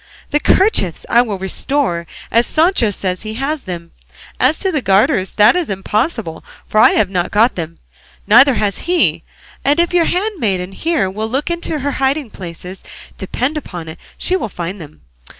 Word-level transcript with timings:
The 0.31 0.39
kerchiefs 0.39 1.05
I 1.09 1.21
will 1.21 1.37
restore, 1.37 2.07
as 2.31 2.47
Sancho 2.47 2.89
says 2.89 3.21
he 3.21 3.35
has 3.35 3.65
them; 3.65 3.91
as 4.39 4.57
to 4.61 4.71
the 4.71 4.81
garters 4.81 5.33
that 5.33 5.55
is 5.55 5.69
impossible, 5.69 6.43
for 6.67 6.79
I 6.79 6.93
have 6.93 7.11
not 7.11 7.29
got 7.29 7.53
them, 7.53 7.77
neither 8.25 8.55
has 8.55 8.79
he; 8.89 9.21
and 9.63 9.79
if 9.79 9.93
your 9.93 10.05
handmaiden 10.05 10.71
here 10.71 11.07
will 11.07 11.29
look 11.29 11.51
in 11.51 11.61
her 11.69 11.91
hiding 11.91 12.31
places, 12.31 12.83
depend 13.19 13.57
upon 13.59 13.87
it 13.89 13.99
she 14.17 14.35
will 14.35 14.49
find 14.49 14.81
them. 14.81 15.01